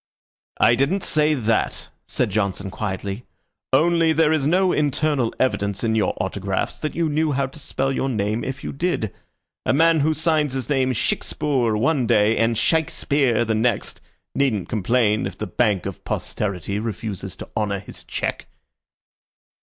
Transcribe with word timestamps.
"I 0.59 0.73
didn't 0.73 1.03
say 1.03 1.35
that," 1.35 1.89
said 2.07 2.31
Johnson, 2.31 2.71
quietly. 2.71 3.25
"Only 3.71 4.13
there 4.13 4.33
is 4.33 4.47
no 4.47 4.71
internal 4.73 5.31
evidence 5.39 5.83
in 5.83 5.93
your 5.93 6.15
autographs 6.19 6.79
that 6.79 6.95
you 6.95 7.07
knew 7.07 7.33
how 7.33 7.45
to 7.45 7.59
spell 7.59 7.91
your 7.91 8.09
name 8.09 8.43
if 8.43 8.63
you 8.63 8.73
did. 8.73 9.13
A 9.63 9.73
man 9.73 9.99
who 9.99 10.15
signs 10.15 10.53
his 10.53 10.69
name 10.69 10.91
Shixpur 10.93 11.77
one 11.77 12.07
day 12.07 12.35
and 12.37 12.55
Shikespeare 12.55 13.45
the 13.45 13.53
next 13.53 14.01
needn't 14.33 14.69
complain 14.69 15.27
if 15.27 15.37
the 15.37 15.45
Bank 15.45 15.85
of 15.85 16.03
Posterity 16.03 16.79
refuses 16.79 17.35
to 17.35 17.47
honor 17.55 17.77
his 17.77 18.03
check." 18.03 18.47